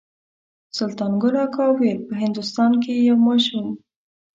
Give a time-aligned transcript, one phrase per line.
[0.77, 3.67] سلطان ګل اکا ویل په هندوستان کې یو ماشوم.